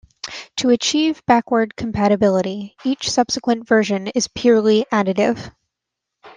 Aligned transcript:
To 0.55 0.69
achieve 0.71 1.23
backward 1.27 1.75
compatibility, 1.75 2.75
each 2.83 3.11
subsequent 3.11 3.67
version 3.67 4.07
is 4.07 4.27
purely 4.27 4.87
additive. 4.91 5.53